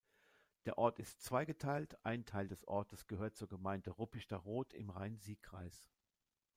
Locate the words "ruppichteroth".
3.91-4.73